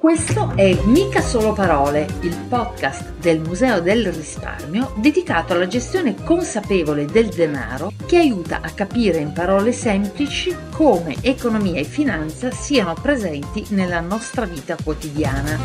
[0.00, 7.04] Questo è Mica Solo Parole, il podcast del Museo del Risparmio dedicato alla gestione consapevole
[7.04, 13.66] del denaro che aiuta a capire in parole semplici come economia e finanza siano presenti
[13.74, 15.58] nella nostra vita quotidiana.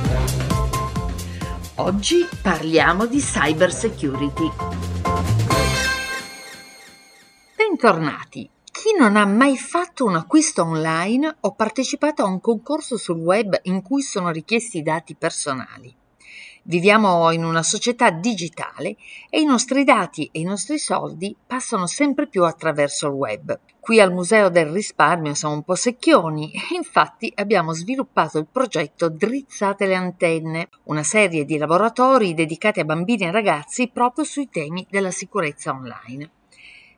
[1.75, 4.51] Oggi parliamo di cyber security.
[7.55, 8.54] Bentornati!
[8.85, 13.59] Chi non ha mai fatto un acquisto online o partecipato a un concorso sul web
[13.63, 15.91] in cui sono richiesti dati personali?
[16.61, 18.95] Viviamo in una società digitale
[19.31, 23.59] e i nostri dati e i nostri soldi passano sempre più attraverso il web.
[23.79, 29.09] Qui al Museo del Risparmio siamo un po' secchioni e infatti abbiamo sviluppato il progetto
[29.09, 34.85] Drizzate le antenne, una serie di laboratori dedicati a bambini e ragazzi proprio sui temi
[34.91, 36.34] della sicurezza online.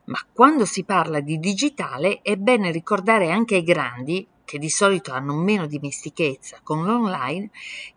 [0.07, 5.11] Ma quando si parla di digitale è bene ricordare anche ai grandi, che di solito
[5.11, 7.49] hanno meno dimestichezza con l'online,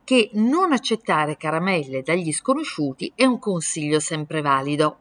[0.02, 4.98] che non accettare caramelle dagli sconosciuti è un consiglio sempre valido.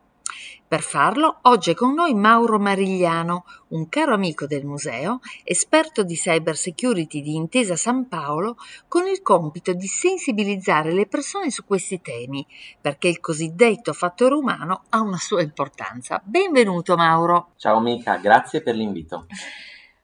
[0.67, 6.13] Per farlo, oggi è con noi Mauro Marigliano, un caro amico del museo, esperto di
[6.13, 8.55] cyber security di Intesa San Paolo,
[8.87, 12.45] con il compito di sensibilizzare le persone su questi temi,
[12.79, 16.21] perché il cosiddetto fattore umano ha una sua importanza.
[16.23, 17.53] Benvenuto Mauro.
[17.57, 19.25] Ciao amica, grazie per l'invito.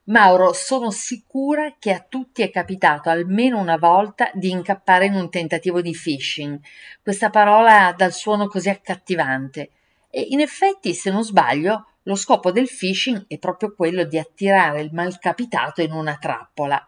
[0.06, 5.32] Mauro, sono sicura che a tutti è capitato almeno una volta di incappare in un
[5.32, 6.60] tentativo di phishing.
[7.02, 9.70] Questa parola dal suono così accattivante.
[10.18, 14.80] E in effetti, se non sbaglio, lo scopo del phishing è proprio quello di attirare
[14.80, 16.88] il malcapitato in una trappola.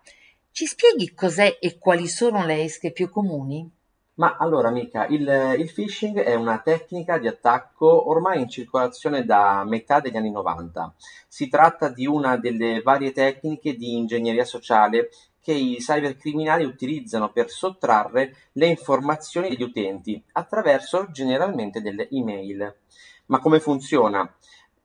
[0.50, 3.70] Ci spieghi cos'è e quali sono le esche più comuni?
[4.14, 9.66] Ma allora, amica, il, il, phishing è una tecnica di attacco ormai in circolazione da
[9.66, 10.96] metà degli anni 90.
[11.28, 15.10] Si tratta di una delle varie tecniche di ingegneria sociale
[15.42, 22.74] che i cybercriminali utilizzano per sottrarre le informazioni degli utenti attraverso generalmente delle email.
[23.28, 24.34] Ma come funziona?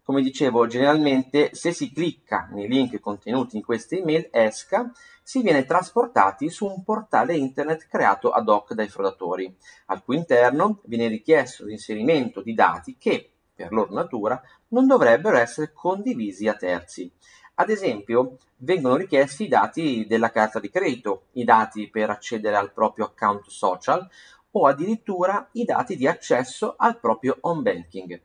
[0.03, 4.91] Come dicevo, generalmente se si clicca nei link contenuti in queste email esca,
[5.23, 10.81] si viene trasportati su un portale internet creato ad hoc dai frodatori, al cui interno
[10.87, 17.09] viene richiesto l'inserimento di dati che, per loro natura, non dovrebbero essere condivisi a terzi.
[17.55, 22.73] Ad esempio, vengono richiesti i dati della carta di credito, i dati per accedere al
[22.73, 24.05] proprio account social
[24.51, 28.21] o addirittura i dati di accesso al proprio home banking.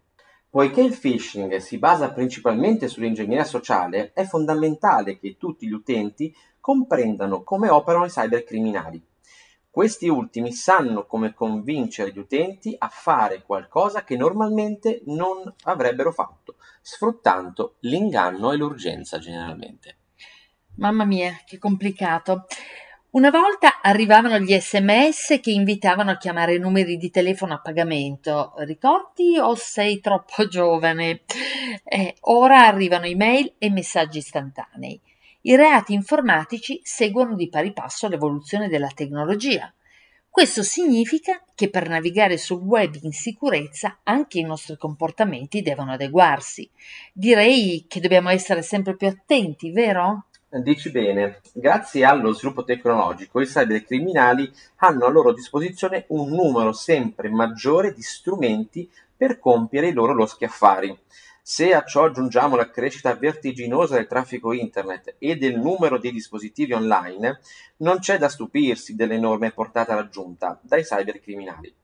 [0.50, 7.44] Poiché il phishing si basa principalmente sull'ingegneria sociale, è fondamentale che tutti gli utenti comprendano
[7.44, 9.06] come operano i cybercriminali.
[9.70, 16.56] Questi ultimi sanno come convincere gli utenti a fare qualcosa che normalmente non avrebbero fatto,
[16.82, 19.98] sfruttando l'inganno e l'urgenza generalmente.
[20.78, 22.46] Mamma mia, che complicato.
[23.18, 28.54] Una volta arrivavano gli sms che invitavano a chiamare numeri di telefono a pagamento.
[28.58, 31.22] Ricordi o sei troppo giovane?
[31.84, 35.02] Eh, ora arrivano email e messaggi istantanei.
[35.42, 39.74] I reati informatici seguono di pari passo l'evoluzione della tecnologia.
[40.30, 46.70] Questo significa che per navigare sul web in sicurezza anche i nostri comportamenti devono adeguarsi.
[47.14, 50.28] Direi che dobbiamo essere sempre più attenti, vero?
[50.50, 57.28] Dici bene, grazie allo sviluppo tecnologico i cybercriminali hanno a loro disposizione un numero sempre
[57.28, 60.98] maggiore di strumenti per compiere i loro loschi affari.
[61.42, 66.72] Se a ciò aggiungiamo la crescita vertiginosa del traffico internet e del numero di dispositivi
[66.72, 67.42] online,
[67.80, 71.76] non c'è da stupirsi dell'enorme portata raggiunta dai cybercriminali.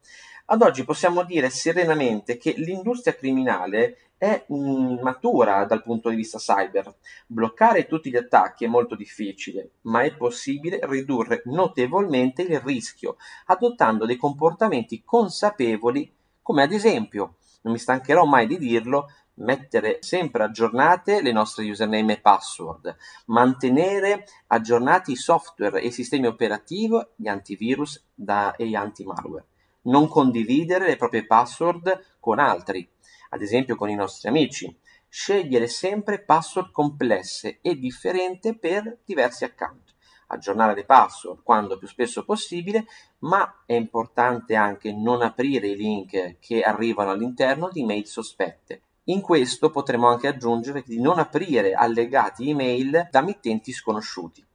[0.46, 6.38] Ad oggi possiamo dire serenamente che l'industria criminale è mh, matura dal punto di vista
[6.38, 6.96] cyber.
[7.28, 13.18] Bloccare tutti gli attacchi è molto difficile, ma è possibile ridurre notevolmente il rischio
[13.48, 16.10] adottando dei comportamenti consapevoli,
[16.42, 22.14] come ad esempio, non mi stancherò mai di dirlo, mettere sempre aggiornate le nostre username
[22.14, 22.96] e password,
[23.26, 29.48] mantenere aggiornati i software e i sistemi operativi, gli antivirus da, e gli anti-malware,
[29.84, 32.90] non condividere le proprie password con altri,
[33.34, 34.78] ad esempio con i nostri amici.
[35.10, 39.94] Scegliere sempre password complesse e differenti per diversi account.
[40.28, 42.86] Aggiornare le password quando più spesso possibile,
[43.20, 48.82] ma è importante anche non aprire i link che arrivano all'interno di mail sospette.
[49.06, 54.46] In questo potremo anche aggiungere di non aprire allegati email da mittenti sconosciuti.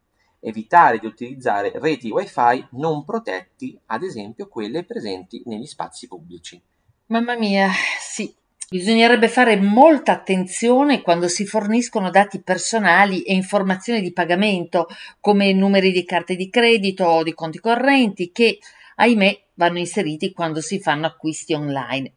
[0.41, 6.61] Evitare di utilizzare reti wifi non protetti, ad esempio quelle presenti negli spazi pubblici.
[7.07, 7.71] Mamma mia,
[8.01, 8.35] sì,
[8.70, 14.88] Bisognerebbe fare molta attenzione quando si forniscono dati personali e informazioni di pagamento,
[15.20, 18.59] come numeri di carte di credito o di conti correnti, che,
[18.97, 22.12] ahimè, vanno inseriti quando si fanno acquisti online.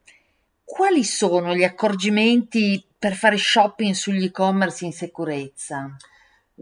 [0.66, 5.96] Quali sono gli accorgimenti per fare shopping sugli e-commerce in sicurezza?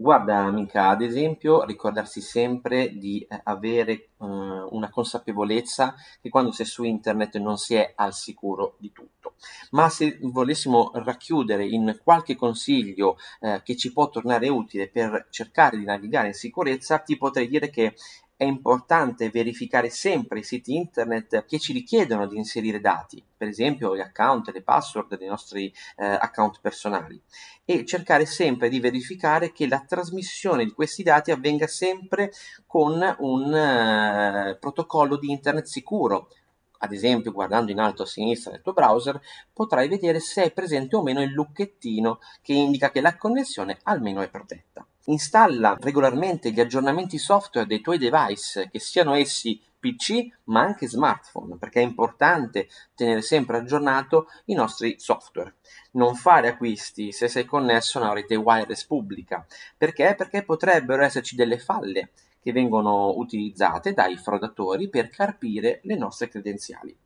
[0.00, 6.64] Guarda amica, ad esempio ricordarsi sempre di eh, avere eh, una consapevolezza che quando è
[6.64, 9.34] su internet non si è al sicuro di tutto.
[9.72, 15.76] Ma se volessimo racchiudere in qualche consiglio eh, che ci può tornare utile per cercare
[15.76, 17.94] di navigare in sicurezza, ti potrei dire che
[18.40, 23.94] è importante verificare sempre i siti internet che ci richiedono di inserire dati, per esempio
[23.94, 27.20] gli account e le password dei nostri eh, account personali,
[27.66, 32.32] e cercare sempre di verificare che la trasmissione di questi dati avvenga sempre
[32.66, 36.30] con un eh, protocollo di internet sicuro,
[36.78, 39.20] ad esempio guardando in alto a sinistra del tuo browser,
[39.52, 44.22] potrai vedere se è presente o meno il lucchettino che indica che la connessione almeno
[44.22, 44.86] è protetta.
[45.10, 51.56] Installa regolarmente gli aggiornamenti software dei tuoi device, che siano essi PC ma anche smartphone,
[51.56, 55.56] perché è importante tenere sempre aggiornato i nostri software.
[55.92, 59.44] Non fare acquisti se sei connesso a una rete wireless pubblica.
[59.76, 60.14] Perché?
[60.16, 62.10] Perché potrebbero esserci delle falle
[62.40, 66.96] che vengono utilizzate dai fraudatori per carpire le nostre credenziali.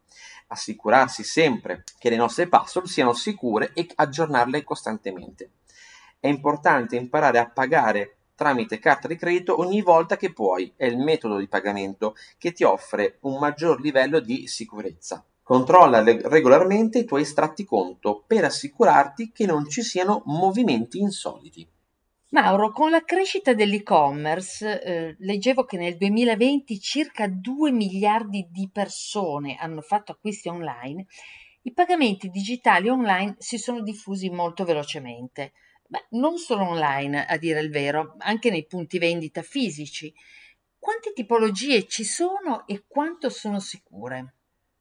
[0.48, 5.50] Assicurarsi sempre che le nostre password siano sicure e aggiornarle costantemente.
[6.24, 10.96] È importante imparare a pagare tramite carta di credito ogni volta che puoi, è il
[10.96, 15.22] metodo di pagamento che ti offre un maggior livello di sicurezza.
[15.42, 21.68] Controlla regolarmente i tuoi estratti conto per assicurarti che non ci siano movimenti insoliti.
[22.30, 29.56] Mauro, con la crescita dell'e-commerce, eh, leggevo che nel 2020 circa 2 miliardi di persone
[29.56, 31.04] hanno fatto acquisti online,
[31.64, 35.52] i pagamenti digitali online si sono diffusi molto velocemente.
[35.86, 40.12] Beh, non solo online, a dire il vero, anche nei punti vendita fisici.
[40.78, 44.34] Quante tipologie ci sono e quanto sono sicure?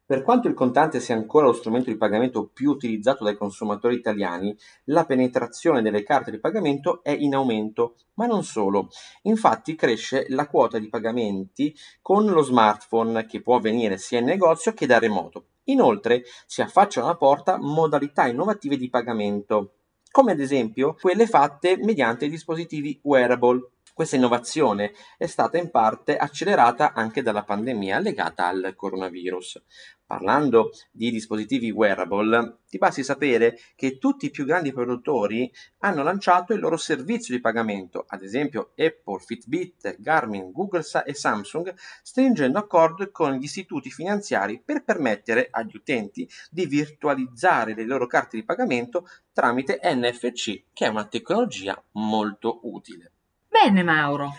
[0.06, 4.56] Per quanto il contante sia ancora lo strumento di pagamento più utilizzato dai consumatori italiani,
[4.86, 8.90] la penetrazione delle carte di pagamento è in aumento, ma non solo.
[9.24, 14.74] Infatti cresce la quota di pagamenti con lo smartphone che può avvenire sia in negozio
[14.74, 15.46] che da remoto.
[15.64, 19.83] Inoltre si affacciano alla porta modalità innovative di pagamento,
[20.14, 26.94] come ad esempio quelle fatte mediante dispositivi wearable questa innovazione è stata in parte accelerata
[26.94, 29.62] anche dalla pandemia legata al coronavirus.
[30.06, 36.54] Parlando di dispositivi wearable, ti basti sapere che tutti i più grandi produttori hanno lanciato
[36.54, 43.10] il loro servizio di pagamento, ad esempio Apple, Fitbit, Garmin, Google e Samsung, stringendo accordi
[43.12, 49.08] con gli istituti finanziari per permettere agli utenti di virtualizzare le loro carte di pagamento
[49.32, 53.13] tramite NFC, che è una tecnologia molto utile.
[53.54, 54.36] Bene Mauro,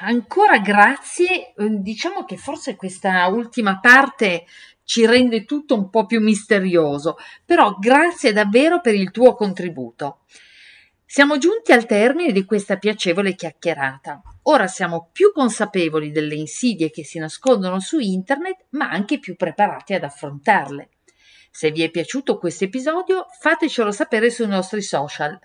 [0.00, 1.52] ancora grazie.
[1.56, 4.46] Diciamo che forse questa ultima parte
[4.82, 10.20] ci rende tutto un po' più misterioso, però grazie davvero per il tuo contributo.
[11.04, 14.22] Siamo giunti al termine di questa piacevole chiacchierata.
[14.44, 19.92] Ora siamo più consapevoli delle insidie che si nascondono su internet, ma anche più preparati
[19.92, 20.88] ad affrontarle.
[21.50, 25.38] Se vi è piaciuto questo episodio, fatecelo sapere sui nostri social.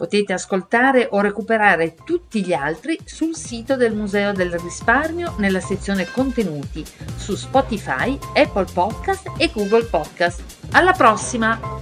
[0.00, 6.10] Potete ascoltare o recuperare tutti gli altri sul sito del Museo del Risparmio nella sezione
[6.10, 6.82] contenuti
[7.16, 10.42] su Spotify, Apple Podcast e Google Podcast.
[10.70, 11.79] Alla prossima!